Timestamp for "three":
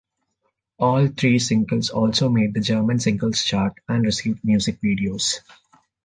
1.09-1.37